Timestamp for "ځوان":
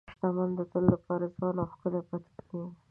1.35-1.55